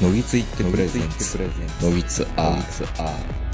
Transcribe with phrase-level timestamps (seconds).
[0.00, 1.38] のぎついってプレゼンツ。
[1.82, 3.47] のぎつアー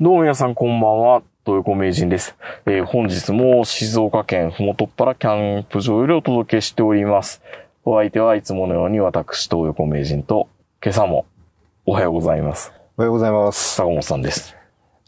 [0.00, 2.36] どうも皆さんこんばんは、東横名人です。
[2.66, 7.42] えー本日も静岡県ふもとっぱらキャンプ場よりお届けしております。
[7.84, 10.48] お相手はいつものように私、東横名人と、
[10.80, 11.26] 今朝も
[11.84, 12.72] おはようございます。
[12.96, 13.74] おはようございます。
[13.74, 14.54] 坂本さんです。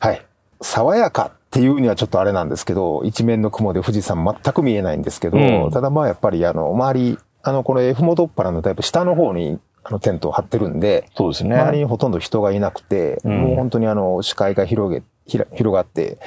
[0.01, 0.27] はい。
[0.61, 11.57] 爽やかっていうにはちょっとあれなんですけど、一面の雲で富士山全く見えないんですけど、うんただまあやっぱりあの、周り、あの、この F モトッパラのタイプ下の方にあのテントを張ってるんで、そうですね。
[11.57, 16.19] 周りにほとんど人がいなくて、うんもう本当にあの、視界が広げ、ひら広がって、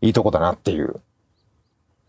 [0.00, 1.00] いいとこだなっていう。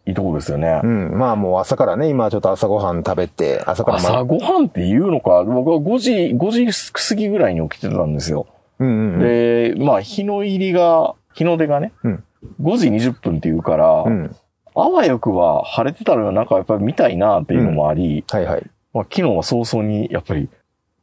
[0.08, 0.88] いいとこですよねう。
[0.88, 1.18] ん。
[1.18, 8.46] まあもう朝からね、今ちょっと朝ごはん食べて、朝からま朝ごはんって言うのか、僕は5時、5時過ぎぐらいに起きてたんですよ。
[8.80, 9.20] うんうんうん。
[9.20, 12.24] で、まあ日の入りが、日の出がね、うん
[12.62, 14.36] 5時20分って言うから、うん。
[14.76, 18.70] あわよくは晴れてたらなんかやっぱり見たいなっていうのもあり、はいはい。
[18.96, 20.50] まあ、昨日は早々にやっぱり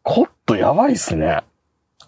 [0.02, 1.42] コットやばいっすね。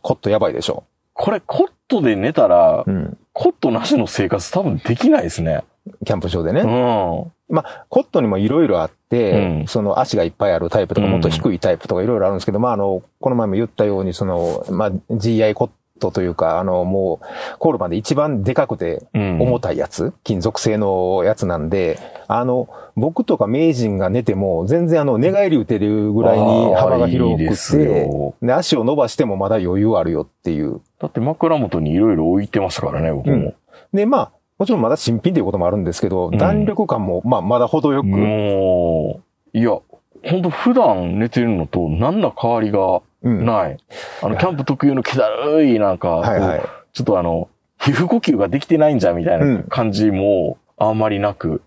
[0.01, 0.85] コットやばいでしょ。
[1.13, 3.19] これコットで寝たら、うん。
[3.35, 5.63] コットなしの生活多分できないですね。
[6.07, 6.63] キャンプ場でね。
[6.63, 7.33] うん。
[7.55, 19.41] まあ、コットにもいろいろあって、うんその足がいっぱいあるタイプとか、うんもっと低いタイプとかいろいろあるんですけど、まあ、あの、この前も言ったように、その、まあ、GI コットというか、あの、もう、コールマンで一番でかくてうん。
[19.41, 30.81] 重たいやつ、金属製のやつなんで、あの、僕とか名人が寝ても、全然あの、寝返り打てるぐらいに幅が広くすて、よで、足を伸ばしてもまだ余裕あるよっていう。
[31.01, 33.55] だって枕元にいろいろ置いてましたからね、僕も。
[33.93, 39.21] で、まあ、もちろんまだ新品ということもあるんですけど、ん弾力感も、まあ、まだ程よく、も
[39.53, 39.79] う、いや、
[40.25, 43.77] 本当普段寝てるのと何ら変わりがうんない。
[44.23, 46.63] あの、キャンプ特有の気だるい、なんか、はいはい。
[46.93, 47.49] ちょっとあの、
[47.79, 51.63] 皮膚呼吸ができてないんじゃみたいな感じもあんまりなく。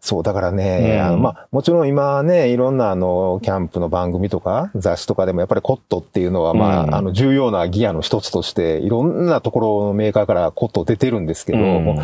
[0.00, 1.06] そう、だからね、うん。
[1.06, 6.94] あのまあ、もちろん今ね、いろんなあの、キャンプの番組とか、雑誌とかでもやっぱりコットっていうのは、まあ、うん。
[6.94, 11.98] あの、重要なギアの一つとして、いろんなところのメーカーからコット出てるんですけど、うん。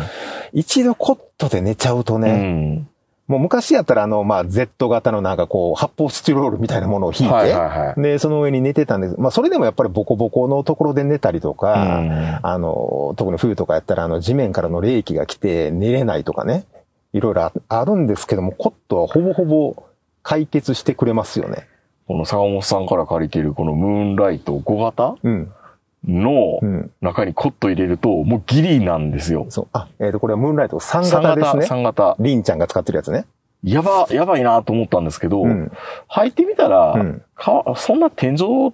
[0.51, 2.87] 一度コットで寝ちゃうとうね、ん。
[3.27, 8.01] もう昔やったらあの、まあ、Z 型のなんかこう、発泡スチロールみたいなものを引いて、はいはいはい。
[8.01, 9.15] で、その上に寝てたんです。
[9.19, 16.65] まあ、それでもやっぱりボコボコのところで寝たりとか、うんあの、特に冬とかやったら、あの、地面からの冷気が来て寝れないとかね。
[17.13, 19.83] いろいろああるんですけども、コットはほぼほぼ
[20.21, 21.67] 解決してくれますよね。
[22.07, 25.15] この坂本さんから借りているこのムーンライト5型？
[25.23, 25.51] うん。
[26.07, 26.91] のうん。
[27.01, 29.45] 中にコット入れると、もうギリなんですよ。
[29.49, 29.67] そう。
[29.73, 31.79] あ、えっ、と、これはムーンライト3型ですね。
[31.79, 32.15] 3型。
[32.19, 33.25] リンちゃんが使ってるやつね。
[33.63, 35.71] やば、やばいなと思ったんですけど、うん。
[36.09, 38.73] 履いてみたら、うんかそんな天井、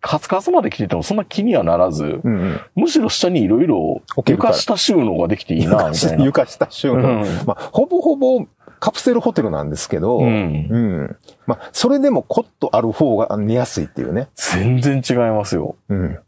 [0.00, 2.60] カツカツまで来ててもそんな気にはならず、うんうん。
[2.74, 6.24] むしろ下にいろいろ床下収納ができていいな、みたいな。
[6.24, 6.96] 床下収納。
[6.96, 8.46] うんまあ、ほぼほぼ
[8.78, 11.16] カプセルホテルなんですけど、うんうん。
[11.46, 14.28] まあ、それでもコットある方が寝やすいっていうね。
[14.34, 15.76] 全然違いますよ。
[15.88, 16.18] うん。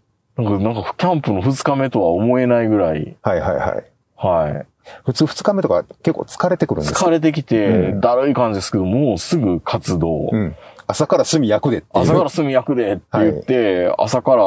[0.43, 3.85] なんか、なんかキャンプの2日目とは思えないぐらい、はいはいはい。
[4.17, 4.67] はい。
[5.05, 10.29] 普通二日目とか結構疲れてくるんですよ疲れてきて、うんだるい感じですけど、もうすぐ活動。
[10.33, 10.57] うん。
[10.87, 11.87] 朝から炭焼くでって。
[11.93, 14.45] 朝から炭焼くでって言って、朝から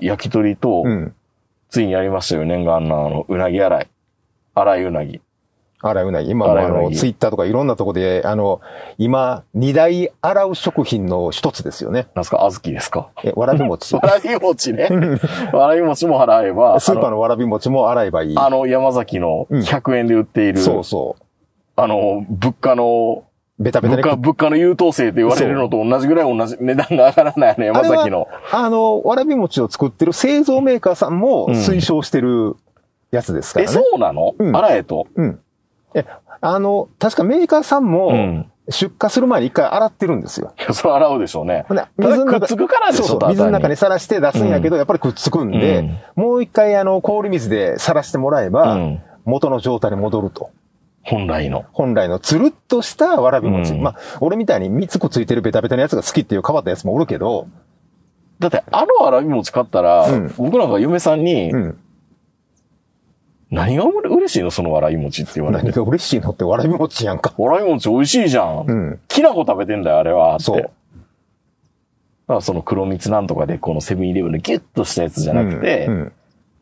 [0.00, 1.14] 焼き鳥と、うん。
[1.70, 3.88] ついにやりましたよ、念願のあの、うなぎ洗い。
[4.54, 5.20] 洗いうなぎ。
[5.80, 6.30] 洗いうなぎ。
[6.30, 8.60] 今もあの、ツイッターとかいろんなとこで、あの、
[8.98, 12.08] 今、二大洗う食品の一つですよね。
[12.14, 13.08] なんすか、小豆ですか？
[13.22, 13.94] え、わらび餅。
[13.96, 14.88] わらび餅ね。
[15.52, 18.34] わらび餅も払えば、スーパーのわらび餅も洗えばいい。
[18.36, 21.22] あの、山崎のうん100円で売っている、そうそう。
[21.76, 23.22] あの、物価の、
[23.60, 28.28] ベタベタで物価、物価の優等生って言われるのと同じぐらい同じ値段が上がらないあの山崎の。
[28.52, 32.54] あの、わらび餅を作ってる製造メーカーさんもうん推奨してる
[33.10, 33.76] やつですかえ、らね。
[33.76, 35.06] そうなの、うん洗えと。
[35.16, 35.40] うん。
[35.94, 36.06] え、
[36.40, 38.50] あの、確かメーカーさんも、うん。
[38.70, 40.52] 出荷する前に一回洗ってるんですよ。
[40.58, 41.64] いやそれ洗うでしょうね。
[41.68, 50.50] ほんでただくっつくからでしょ、そうそう水の中にさらして出すんやけど、やっぱりくっつくんで、もう一回あの、氷水でさらしてもらえば、うん元の状態に戻ると。
[51.02, 51.66] 本来の。
[51.72, 53.74] 本来のつるっとしたわらび餅。
[53.74, 57.46] うんまあ、俺みたいに3つくっついてるベタベタなやつが好きっていう変わったやつもおるけど、
[58.38, 61.78] だって、あのわらび餅買ったら、うん僕なんか嫁さんに、うん。
[63.50, 65.64] 何が嬉しいのそのわらび餅って言われて。
[65.64, 67.32] 何が嬉しいのってわらび餅やんか。
[67.38, 68.64] わらび餅美味しいじゃん。
[68.66, 69.00] うん。
[69.08, 70.38] きな粉食べてんだよ、あれは。
[70.38, 70.72] そうだか
[72.34, 76.12] らその黒蜜なんとかで、このセブンイレブンのギュッとしたやつじゃなくて、うんうん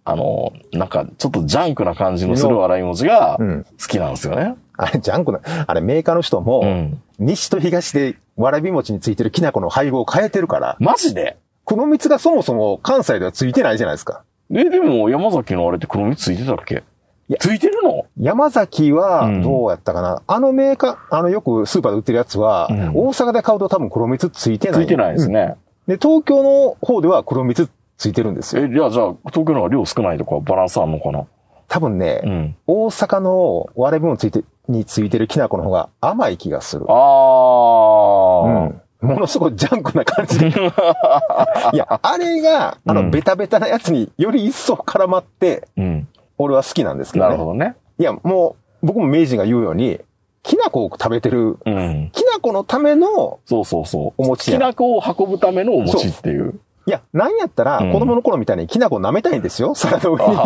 [0.08, 4.54] あの、なんか、ちょっとジャンクな感じのするわらび餅がうん好きなんですよね。
[4.76, 7.02] あれ、ジャンクな、あれメーカーの人も、うん。
[7.18, 11.38] 西と東でわらび餅についてるきな粉の配合を変えてるから、マジで？
[11.64, 14.22] 黒蜜がそもそも関西ではついてないじゃないですか。
[14.50, 16.84] え、でも山崎のあれって黒蜜ついてたっけ？
[17.28, 18.06] いやついてるの？
[18.18, 24.80] 山崎はうん、どうやったかな、あのメーカー、あのよくスーパーで売ってるやつは、うん大阪で買うと多分黒蜜ついてない。
[24.82, 25.56] ついてないですうんね。
[25.88, 28.64] で、東京の方では黒蜜ついてるんですよ。
[28.64, 31.26] え、じゃあ、じゃあ、東京の方が量少ないとかバランスあんのかな？
[31.68, 32.56] 多分ね、うん。
[32.68, 36.84] 大阪のわらび餅ついて、についてるきな粉の方が甘い気がする。
[36.88, 38.64] あうー。
[38.68, 38.80] ん。
[39.06, 40.48] ものすごいジャンクな感じで。
[41.72, 46.08] いや、あれが、あの、うんベタベタなやつにより一層絡まって、うん。
[46.38, 47.30] 俺は好きなんですけどね。
[47.30, 47.76] なるほどね。
[47.98, 50.00] いや、もう、僕も明治が言うように、
[50.42, 52.10] きな粉を食べてる、うん。
[52.12, 54.12] きな粉のためのそうそうそう。
[54.18, 54.52] お餅。
[54.52, 56.60] きな粉を運ぶためのお餅っていう。
[56.86, 59.74] いや、なんやったら、うん子供の頃みたいにきな粉舐めたいんですよ。
[59.74, 60.36] 皿の上に。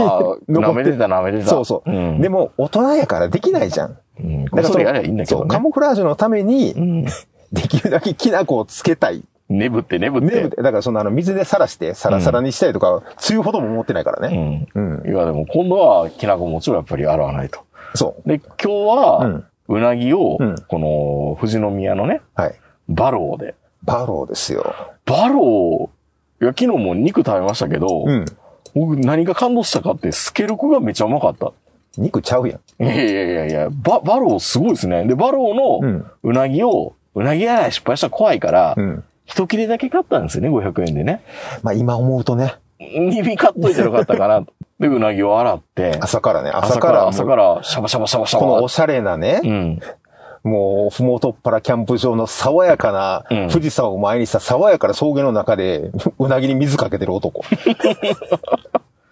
[0.49, 1.47] 舐めてた舐めてた。
[1.47, 1.91] そうそう。
[1.91, 2.21] うん。
[2.23, 3.99] でも、大人やからできないじゃん。
[4.21, 5.49] うん、だからそれやればいいんだけそう。
[5.49, 7.07] カモフラージュのためにう、ん。
[7.53, 9.23] できるだけきな粉をつけたい。
[9.49, 10.43] 眠って眠って。
[10.43, 14.69] ね、だからそのあの、水でさらして、サラサラにしたいとか、つゆほども思ってないからね。
[14.75, 15.01] うん。
[15.03, 15.13] うん。
[15.13, 17.61] いや、でも今度はきなこ餅をやっぱり洗わないと。
[17.95, 22.41] そで、今日は、うんうなぎを、うんこの、富士宮のね、う。
[22.41, 22.55] はい。
[22.89, 23.55] バローで。
[23.85, 24.75] バローですよ。
[25.07, 28.25] バロー、いや、昨日も肉食べましたけど、うん。
[28.75, 31.53] 僕何が感動したかって、スケルクがめちゃうまかった。
[31.97, 32.85] 肉ちゃうやん。
[32.85, 35.05] いやいやいやいや、バ、バローすごいですね。
[35.07, 36.07] で、バローのうん。
[36.25, 39.05] うなぎを、うなぎ洗い失敗したら怖いから、うん。
[39.27, 41.23] 一切れだけ買ったんですよね、500円でね。
[41.63, 44.53] まあ今思うとね、耳買っといてよかったかなと。
[44.81, 48.47] で、うなぎを洗って、朝からね、朝か、ら、朝から、シャバシャバシャバシャバ。
[48.47, 49.81] このおしゃれなねう、ん。
[50.43, 57.43] もう、ふもとっぱらキャンプ場の爽やかな、うん富士山を前にした爽やかな草原の中で、 うなぎに水かけてる男。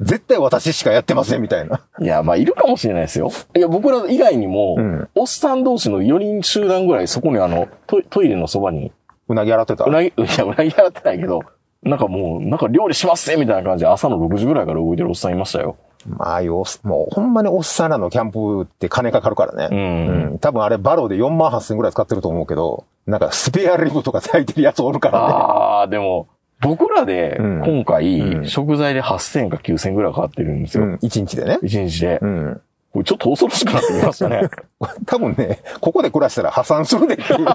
[0.01, 1.81] 絶対私しかやってません、みたいな。
[2.01, 3.31] いや、まあ、いるかもしれないですよ。
[3.57, 8.93] いや、僕ら以外にも、うんおっさん同士の4人集団ぐらい、そこにあの、トイトイレのそばに、
[9.29, 9.85] うなぎ洗ってた？
[9.85, 9.91] う。
[9.91, 11.41] なぎ、 いや、うなぎ洗ってないけど、
[11.83, 15.77] なんかもう、なんか料理しますぜみたいな感じで朝の6時ぐらいから動いてるおっさんいましたよ。
[16.07, 19.77] まあああいうおっ、もうほんまにおっさんらのキャンプって金かかるからうね。
[19.77, 20.09] ん。
[20.31, 20.39] うん。
[20.39, 25.25] 多分あれバローで4万8千ぐらい使ってると思うけど、なんかスペアリブとか炊いてるやつおるからね。
[25.35, 26.29] ああ、でも、
[26.61, 30.85] 僕らでうん、今回、うん食材で8000か9000ぐらいかかってるんですよ。
[30.85, 31.59] うん、1日でね。
[31.63, 32.27] 1日でう。
[32.27, 32.61] ん。
[32.93, 34.49] これちょっと恐ろしくなってきましたね。
[35.07, 37.47] 多分ね、ここで暮らしたら破産するでっていう。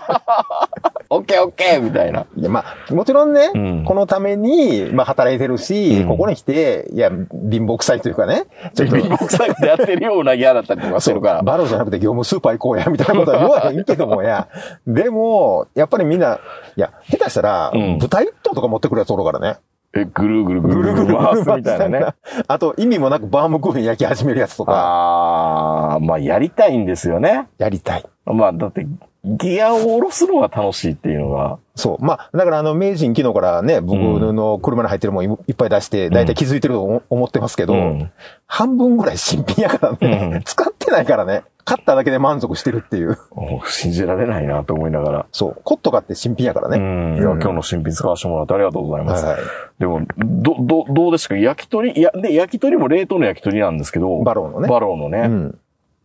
[1.10, 2.26] オッケーオッケーみたいな。
[2.36, 8.46] いや、まあ、もちろんね、うんこのために、まあ、働いてるし、うんここに来て、いや、貧乏臭いというかね、
[8.76, 11.42] ちょっと、貧乏くさいでやってるようなギャラったりとかしてるから。
[11.44, 14.48] バロじゃなくて業務スーパー行こうや、みたいなことは言わへんけどもや。
[14.86, 16.40] でも、やっぱりみんな、
[16.76, 19.58] いや、下手したら、うん豚一頭とか持ってくるやつおるからね。
[19.96, 22.06] え、ぐるぐるぐるぐる回すみたいなね。。
[22.48, 27.48] あと、意味もなくバームクーヘン焼き始めるやつとか、ああ、まあやりたいんですよね。
[27.60, 28.06] やりたい。
[28.26, 28.88] まあだって、
[29.26, 31.60] ギアを下ろすのが楽しいっていうのが。
[31.76, 32.04] そう。
[32.04, 38.12] まあ、だからあの、名人昨日からね、僕の車に入ってるもんいっぱい出して、だいたい気づいてると思思ってますけど、うん
[38.46, 43.18] 半分ぐらい新品やからね、うん使ってないからね、買っただけで満足してるっていう。
[43.66, 45.26] 信じられないなと思いながら。
[45.32, 45.62] そう。
[45.64, 46.78] コット買って新品やからうね。
[46.78, 47.16] ん。
[47.16, 49.26] いや、今日の新品使わせてもらってありがとうございます。
[49.26, 49.44] はいはい。
[49.80, 51.36] でも、ど、ど、どうですか？
[51.38, 51.92] 焼き鳥？
[51.98, 54.22] いや、で、焼き鳥も冷凍の焼き鳥なんですけど。
[54.24, 55.20] バローのねバローのね。
[55.20, 55.60] うん。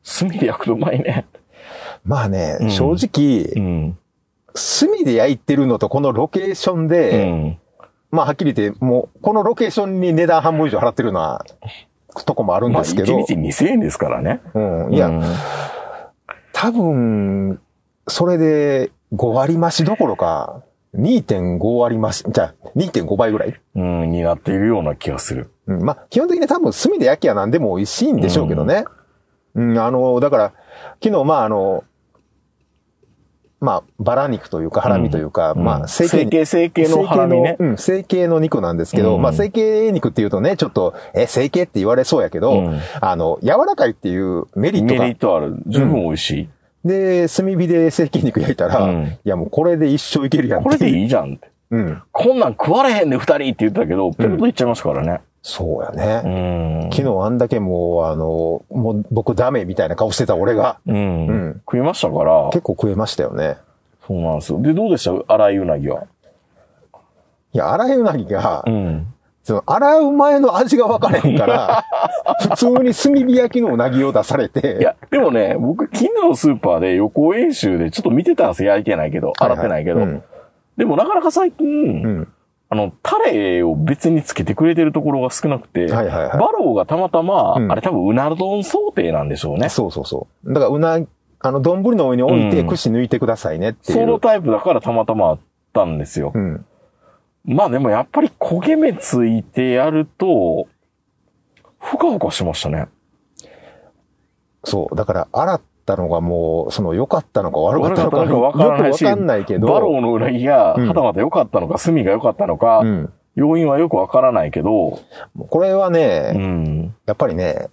[0.05, 1.27] 炭で焼くとうまいね。
[2.05, 3.99] まあね、うん正直、うん。
[4.55, 7.59] 炭で焼いてるのとこのロケーションうで、ん。
[8.11, 11.45] まあはっきり言って、もう、このロケーションに値段半分以上払ってるのは、
[12.25, 14.41] とこもあるんまあ、ですけど、1日2000円ですからね。
[14.55, 14.61] う
[14.91, 14.95] ん。
[14.95, 15.23] いや、うん
[16.61, 17.61] 多分、
[18.09, 20.63] それで5割増しどころか、
[20.97, 23.55] 2.5割増し、じゃあ2.5倍ぐらい？
[23.77, 25.53] うん、になっているような気がする。
[25.69, 28.87] うん、まあ、基本的に多分炭で焼きは何でも美味しいんでしょうけどね。
[29.55, 30.53] うん、あの、だから、
[31.03, 31.85] 昨日、まあ、あの、
[33.61, 45.57] まあ、バラ肉というか、ハラミというか、うんまあ、成形、成形のハラミねうん、成形の肉なんですけど、うんまあ、成形肉っていうとね、ちょっと、え、成形って言われそうやけど、うんあの、柔らかいっていうメリットがメリットある。
[45.67, 46.49] 十分美味しい。
[46.85, 51.51] で、炭火で成形肉焼いたら、うんいやもうこれで一生いけるやんこれでいいいじゃんって。
[51.71, 52.03] うん。
[52.13, 55.21] こんなん食われへんね、二人って言ってたけど、ペロッと言っちゃいましたからね。
[55.51, 56.89] そうやうね。
[56.89, 56.91] ん。
[56.93, 61.27] 昨日あんだけもう、あの、もう僕ダメみたいな顔してた俺が、うん。
[61.27, 62.51] うん食いましたから。
[62.53, 63.57] 結構食えましたよね。
[64.07, 64.61] そうなんですよ。
[64.61, 65.33] で、どうでした？
[65.35, 66.05] 洗いうなぎは。
[67.55, 69.07] いや、洗いうなぎが、ん。
[69.43, 71.85] その、洗う前の味が分かれへんから、
[72.51, 78.71] 普通に炭火焼きのうなぎを出されて、いや、でもね、僕、昨日のスーパーで予行演習でちょっと見てたんですよ。
[78.73, 80.01] 焼いてないけど、洗ってないけど。
[80.01, 80.23] うん。
[80.77, 82.29] でもなかなか最近、うん。
[82.71, 89.69] あの、タレを別につけてくれてるところが少なくて、はいはいはいバローがたまたま、うんあれ多分うな丼想定なんでしょうね。
[89.71, 90.53] そうそうそう。
[90.53, 90.99] だから、うな、
[91.41, 93.99] あの、丼の上に置いて、うん串抜いてくださいねっていう。
[94.01, 95.39] そのタイプだからたまたまあっ
[95.73, 96.33] たんですよ。
[96.35, 96.67] うん。
[97.45, 100.67] まあでもやっぱり焦げ目ついてやると、
[101.79, 102.89] ふかふかしましたね。
[104.65, 104.97] そう。
[104.97, 109.67] だから、洗ったのがもう、その、良かったのか悪かったのか、よくわかんないけど。
[109.67, 113.13] バローのうなぎが、うんはたまた良かったのか、炭が良かったのか、うん。
[113.35, 115.01] 要因はよくわからないけど、
[115.49, 116.95] これはね、うん。
[117.07, 117.69] やっぱりね、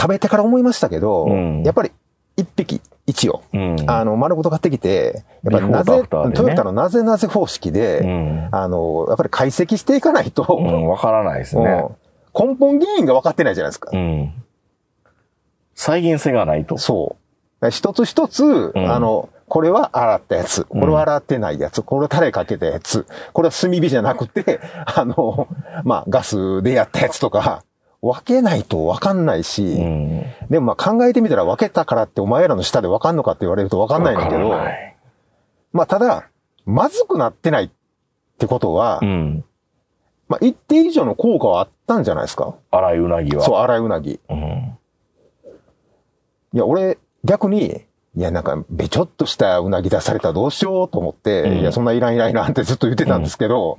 [0.00, 1.90] 食べてから思いましたけど、うんやっぱり
[2.36, 3.76] 一匹一を、うん。
[3.86, 8.48] あの、丸ごと買ってきて、やっぱりなぜ、ねトヨタのなぜなぜ方式で、うん。
[8.52, 11.64] あの、やっぱり解析していかないと、うん、わからないですね。
[11.64, 13.90] うん根本原因が分かってないじゃないですか。
[15.78, 15.94] うん。
[15.94, 16.78] 再現性がないと。
[16.78, 17.16] そ
[17.60, 17.70] う。
[17.70, 25.48] 一つ一つ、んあの、これは洗ったやつ、これは洗ってないやつ、これはタレかけたやつ、これは炭火じゃなくて、 あの、
[25.84, 27.64] まあ、ガスでやったやつとか、
[28.00, 30.22] 分けないと分かんないし、うん。
[30.50, 34.50] でもまあ考えてみたら分けたからってお前らの下で分かんのかって言われると分かんないんだけど
[35.72, 36.28] まあただ、
[36.64, 37.70] まずくなってないっ
[38.38, 39.44] てことは、うん。
[40.28, 43.42] まあ一定以上の効果はあったんじゃないですか洗いうなぎは。
[43.42, 44.20] そう、洗いうなぎ。
[44.28, 44.78] うん。
[46.58, 47.82] いや、俺、逆に、
[48.16, 53.78] いや、なんか、べちょっとしたうなぎ出されたらどうしようと思って、うんいや、そんないらんいらんいらんって ずっと言ってたんですけど、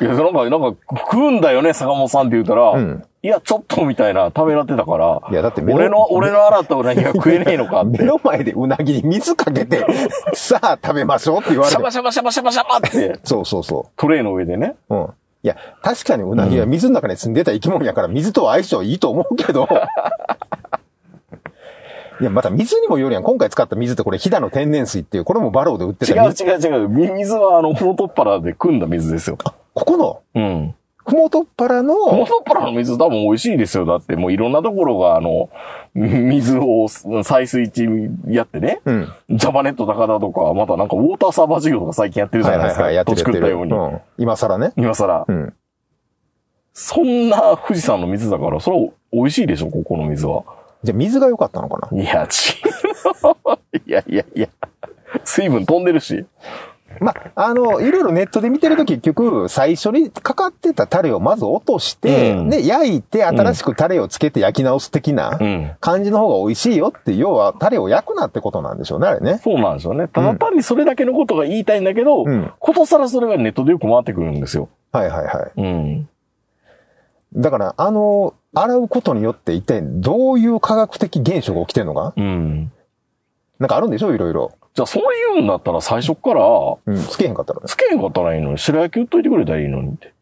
[0.00, 0.76] いや、なんか、なんか、
[1.10, 8.04] 食うんだよね、坂本さんって言ったら、うんいや、ちょっとみたいな食べらってたから、いや、だって俺の、俺の洗ったうなぎが食えねえのかっ目て。
[8.06, 9.84] の前でうなぎに水かけて、
[10.32, 11.90] さあ食べましょうって言われてシャバ。
[11.90, 14.76] シャバシャバシャバシャバって、そうそうそトレイの上でね。
[14.88, 14.94] う。
[14.94, 15.08] うん。
[15.42, 19.68] いや、確かにうなぎは水の中に住んでた生き物やから水とは相性いいと思うけど、
[22.20, 23.22] いや、また水にもよるやん。
[23.22, 26.32] 今回使った水ってこれ、飛騨の天然水っていう、これもバローで売って違う。
[26.32, 26.88] 違う違う。
[26.88, 29.38] み水はあの、フロトッパラで汲んだ水ですよ。
[29.74, 30.74] ここの、うん。
[31.06, 33.86] ふもとっぱらフロの、トッパラの水多分美味しいですよ。
[33.86, 35.48] だってもういろんなところがあの、
[35.94, 37.88] 水を採水池
[38.28, 38.80] やってね。
[38.84, 39.08] うん。
[39.30, 42.92] ジャパネット高田とか、またなんかウォーターサーバー事業とか最近やってるじゃないですか。
[42.92, 43.56] やって土るやってる。
[43.56, 43.94] 地食ったように。
[43.94, 44.00] うん。
[44.18, 44.72] 今更ね。
[44.76, 45.24] 今更。
[45.26, 45.54] うん。
[46.72, 50.44] そんな富士山の水だから、それは美味しいでしょ、ここの水は。
[50.82, 52.02] じゃあ水が良かったのかな？
[52.02, 53.78] いや、違う。
[53.86, 54.48] いやいやいや。
[55.24, 56.24] 水分飛んでるし。
[56.98, 65.70] まあ、あの、いろいろネットで見てると結局、最初にかかってたタレをまず落として、うんで、焼いて新しくタレをつけて焼き直す的なうん。
[65.80, 69.38] 感じの方が美味しいよって、要はタレを焼くなってことなんでしょうね、あれね。
[69.44, 70.08] そうなんですよね。
[70.08, 74.68] ただ単にそれだけのことが言いたいんだけど、うんことさらそれがネットでよく回ってくるんですよ。
[74.90, 75.60] はいはいはい。
[75.60, 76.08] うん。
[77.36, 82.12] だから、あの、洗うことによって一体どういう科学的現象が起きてんのか？
[82.16, 82.72] うん。
[83.58, 84.14] なんかあるんでしょ？
[84.14, 84.52] いろいろ。
[84.74, 85.02] じゃあそう
[85.36, 86.42] いうんだったら最初から、
[86.86, 87.66] うん、つけへんかったらね。
[87.66, 90.12] つけへんかったらいいのに、白焼き売っといてくれたらいいのにって。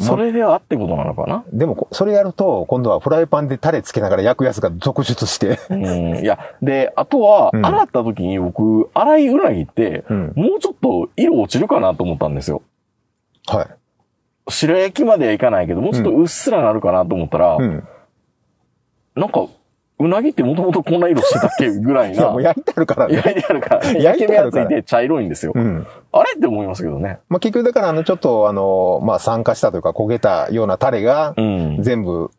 [0.00, 1.44] それではってことなのかな？
[1.52, 5.60] でもこ、それやると、今度はフライパンでタレつけながら焼くやつが続出して。
[5.70, 6.18] うん。
[6.18, 10.32] いや、で、あとは、うん洗った時に僕、洗いうなぎって、うん。
[10.34, 12.62] もうちょっと色落ちるかなと思ったんですよ。
[13.46, 13.66] はい。
[14.48, 17.86] 白焼きまではいかないけど、もうちょっとうっすらなるかなと思ったら、うん。
[19.14, 19.46] なんか、
[19.98, 22.42] うなぎってもともとこんな色してたっけぐらいいや、なもう。
[22.42, 23.14] 焼いてあるからね。
[23.16, 25.52] 焼いてあるから、焼焼け目がついてあるからいて茶色いんですよ。
[25.54, 25.86] うん。
[26.12, 27.18] あれって思いますけどね。
[27.28, 31.82] まあ、結局だから、あの、ちょっと、あの、まあ、酸化したというか焦げたようなタレがう、ん。
[31.82, 32.30] 全部、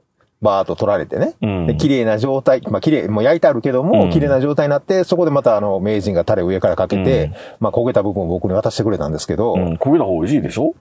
[0.42, 1.36] バーっと取られてね。
[1.42, 9.74] うんで、綺麗な状態、まあ、綺麗、もう焼いてあるけども、うん綺麗な状態になって、そこでまた、あの、名人がタレを上からかけて、うんまあ、焦げた部分を僕に渡してくれたんですけど、いうん。
[9.76, 10.74] 焦げた方が美味しいでしょ？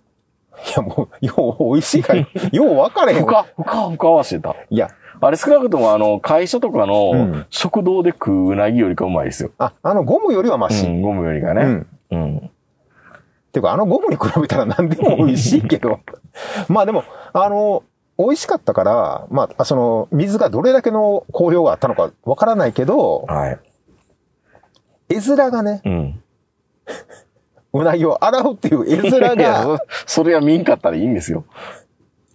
[0.77, 2.21] や、もう、よう、美味しいから、
[2.53, 3.27] よう分かれへんふ。
[3.27, 4.55] か、ふかふかはしてた。
[4.71, 4.91] いや、
[5.21, 9.51] あれ少なくともあの、会社とかうのん食堂で食ううなぎよりかうまいですよ。
[9.59, 10.87] あ、あの、ゴムよりはマシ。
[10.87, 11.63] うん、ゴムよりがね。
[11.63, 11.87] うん。
[12.11, 12.51] うん。
[13.53, 16.01] ていうか、あのゴムに比べたら何でも美味しいけど。
[16.69, 17.83] まあでも、あの、
[18.19, 23.59] 美味しかったから、まあ、その、水がどれだけの香料があったのかわからないけど、はい。
[25.09, 26.23] 絵面がね、うん。
[27.73, 29.63] うなぎを洗うっていう絵面が、、
[30.07, 31.45] そそれは見んかったらいいんですよ。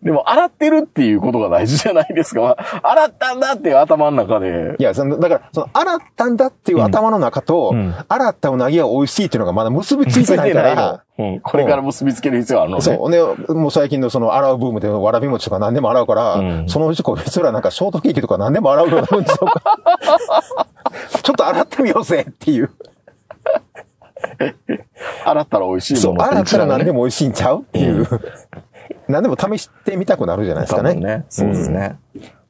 [0.01, 2.56] でも、洗ってるっていうことが大事じゃないですか。
[2.84, 4.75] 洗ったんだっていう頭の中で。
[4.77, 11.39] いや、その、だから、その、洗ったんだっていう頭の中と、うんうん洗ったうなぎは美味しいっていうのがまだ結びついてないから、うん。
[11.41, 12.84] これから結びつける必要あるのね。
[12.84, 13.10] そう。
[13.10, 13.20] ね、
[13.53, 20.67] もう最近のその洗うブームでわらび餅とか何でも洗うから、うんそのうちこいつらなんかショートケーキとか何でも洗うようになるんちゃうか。
[21.24, 22.70] ちょっと洗ってみようぜっていう。
[25.25, 26.86] 洗ったら美味しいそう、もの洗ったら何？
[26.86, 28.08] でもも美味しいんちゃうっていう。
[29.08, 30.94] 何でも試してみたくなるじゃないですかね。
[30.96, 31.25] ね。
[31.29, 31.98] そうですね。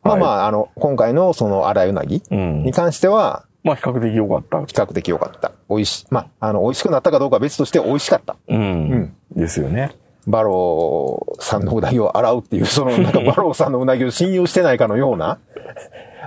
[0.03, 2.71] まあまあ、あの、今回のその洗いうなぎうんに。
[2.71, 4.59] 関しては、まあ、比較的良かった。
[4.65, 5.51] 比較的良かった。
[5.69, 8.37] 美味し、まあ、あの、美味しくなったかどうかは別として美味しかった。
[8.47, 9.13] うん。
[9.35, 9.91] ですよね。
[10.25, 15.39] バローさんのうなぎを洗うっていう、その、なんかバローさんのうなぎを信用してないかのような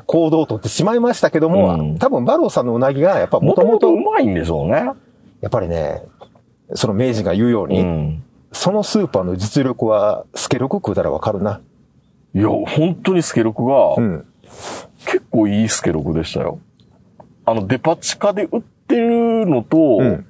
[0.06, 4.90] 行動をとってしまいましたけども、うん多分バローさんのうなぎがやっぱもともと、うまいんでしょうね。
[5.40, 6.02] やっぱりね、
[6.74, 8.22] その明治が言うよううに、ん。
[8.52, 11.60] そのスーパーの実力は、スケロク食うたらわかるな。
[12.34, 14.26] いや、本当にスケロクが、うん。
[15.06, 16.58] 結構いいスケロクでしたよ。
[17.44, 20.26] あの、デパ地下で売ってるのと、うん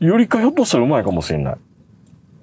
[0.00, 1.56] よりかひょっとしたらうまいかもしれない。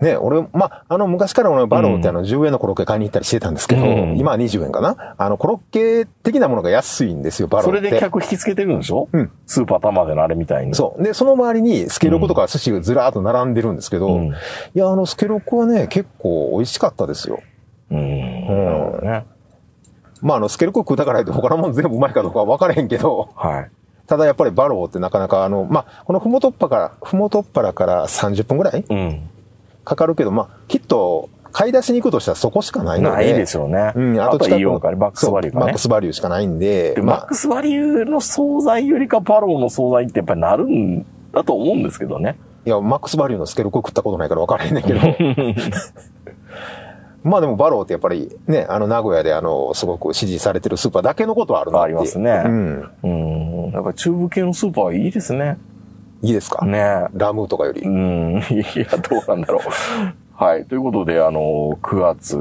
[0.01, 5.15] ね、俺、まあ、あの、昔から俺、バローってあの、10円のコロッケ買いに行ったりしてたんですけど、うん今は20円かな？
[5.17, 7.77] あの、コロッケ的なものが安いんですよ、バローって。
[7.79, 9.07] それで客引きつけてるんでしょ？
[9.13, 9.31] うん。
[9.45, 10.75] スーパー玉でのあれみたいに。
[10.75, 11.03] そう。
[11.03, 14.31] で、その周りにスケロクとか寿司がずらーっと並んでるんですけど、うんい
[14.73, 17.39] や、あの、スケロクはね、結構美味しかったですよ。
[17.91, 17.95] う。
[17.95, 18.45] うん。
[18.47, 19.25] なるほどね。
[20.21, 23.71] まあ、あの、スケロク食うだからって他のもん全部うまいかどうかは分からへんけど、はい。
[24.07, 28.83] ただやっぱりバローってなかなかあの、まあ、このふもとっぱから、ふもとっぱらから30分ぐらい？
[28.87, 29.29] うん。
[29.85, 33.15] かかるけど、まあ、きっと、買い出しに行くとしたらそこしかないので。
[33.15, 33.93] ないですよね。
[33.95, 42.37] うん、あと近くのかね、マックスバリューかねそうマックスバリューしかないんで、でマッまクスバリューの惣菜よりかバローの惣菜ってやっぱりなるんだと思うんですけどね。
[42.65, 44.99] あ、いや、マックスバリューのスケロク食ったことないから分からへんねんけど。
[47.23, 52.91] まあでもバローってやっぱりね、あの名古屋であの、すごく支持されてるスーパーだけのことはあるなっていうありますねうん。
[53.01, 53.07] う
[53.69, 53.71] ん。
[53.71, 55.57] やっぱり中部系のスーパーはいいですね。
[56.25, 56.65] いいですか？
[56.65, 57.87] ねラムとかよりう。
[57.89, 58.37] ん。
[58.49, 59.61] いや、どうなんだろう。
[60.37, 60.65] はい。
[60.65, 62.37] ということで、あの、9月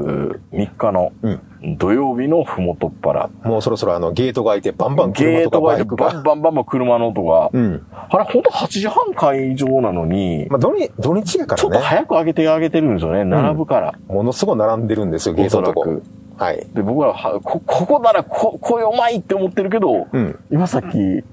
[0.51, 1.41] 3日のうん。
[1.77, 3.29] 土曜日のふもとっぱら。
[3.43, 6.21] もうそろそろあの、ゲートが開いてバンバン車ゲーとかバイクトがバンが。
[6.23, 7.49] バンバンバン車の音が。
[7.53, 7.85] うん。
[7.91, 11.87] あれ、ほんと8時半会場なのに、まあ土日、土日やかちょっとらね。
[11.87, 13.23] 早く上げて上げてるんですよね。
[13.23, 13.93] 並ぶから。
[14.07, 16.01] ものすごい並んでるんですよ、ゲートのとこ。
[16.37, 16.67] はい。
[16.73, 20.37] で、僕らは、こ、ここならこ、声うまいって思ってるけど、うん。
[20.51, 21.23] 今さっき、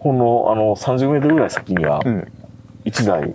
[0.00, 2.32] この、あの、30メートルぐらい先にはう、ん。
[2.84, 3.34] 1台、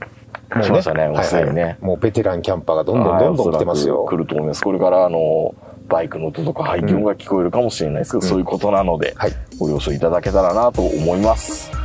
[0.49, 1.77] 来ましたね、もうすでにね。
[1.79, 4.05] もうベテランキャンパーがどんどんどんどん来てますよ。
[4.09, 4.63] 来ると思います。
[4.63, 5.53] これから、あの、
[5.87, 9.31] バイクの音とか排気音が聞こえるかもしれないですけど、そういうことなので、はい。
[9.59, 11.84] ご了承いただけたらなと思います。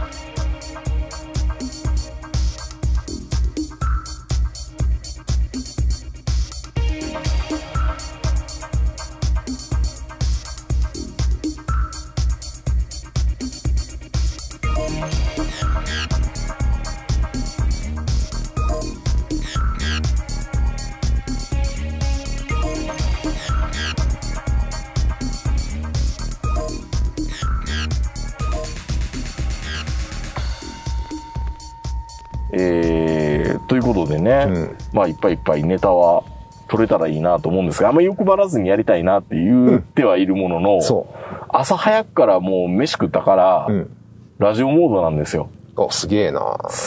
[34.11, 36.25] でね、うんまあ、いっぱいいっぱいネタは
[36.69, 41.07] 取れたらいいなと思うんですが、あんまり欲張らずにやりたいなって言ってはいるものの、そ
[41.49, 43.73] 朝早くからもう飯食ったから、う。
[43.73, 43.97] うん。
[44.39, 45.51] ラジオモードなんですよ。
[45.77, 46.41] お、すげえな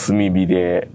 [0.06, 0.88] 炭火で、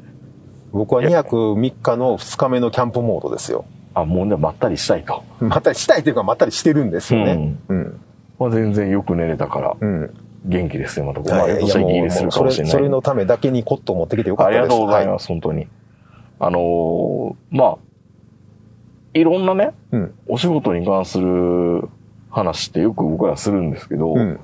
[0.71, 3.65] 僕は2泊3日の2日目のキャンプモードですよ。
[3.93, 5.23] あ、もうね、まったりしたいと。
[5.39, 7.55] まったりしたいというか、まったりしてるんですよね。
[7.69, 7.99] うん。
[8.39, 10.13] まあ、全然よく寝れたから、うん。
[10.45, 11.21] 元気ですよ、また。
[11.21, 12.71] いまあ、ひょっとしたら息切れするかもしれない。
[12.71, 14.59] それ、のためだけにコットン持ってきてよかったです。
[14.59, 15.67] ありがとうございはます、本当に。
[16.39, 17.77] あのーまあ、
[19.13, 19.95] いろんなね、い。
[19.95, 20.13] うん。
[20.27, 21.89] お仕事に関する
[22.29, 24.39] 話ってよく僕らするんですけど、うん。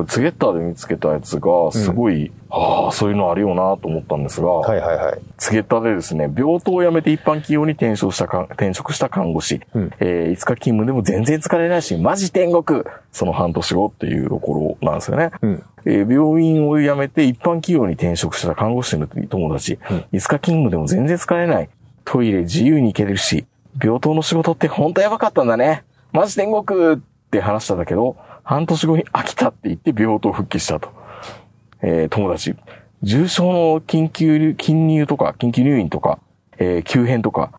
[0.00, 5.20] これツゲッターで見つけたやつが、すごい、ああ、そういうのあるよなと思ったんですが、はいはいはい。
[5.36, 12.82] ツゲッターでですね、病棟を辞めて一般企業に転職したか転職した看護師、うんえー、5日勤務でも全然疲れないし、マジ天国
[13.12, 15.30] その半年後っていうところなんですよね。
[15.42, 15.64] うん。
[15.84, 21.68] えー病院を辞めて一般企業に転職した看護師の友達、うん5日勤務でも全然疲れない。
[22.04, 23.44] トイレ自由に行けるし、
[23.82, 25.84] 病棟の仕事って本当やばかったんだね。
[26.12, 26.98] マジ天国っ
[27.30, 28.16] て話したんだけど、
[28.50, 30.90] 半年後に飽きたって言って病棟復帰したと。
[31.82, 32.56] えー友達、
[33.00, 36.18] 重症の緊急、緊入とか、緊急入院とか、
[36.58, 37.52] えー急変とか、